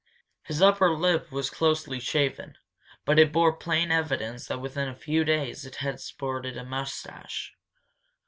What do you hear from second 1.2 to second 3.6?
was closely shaven, but it bore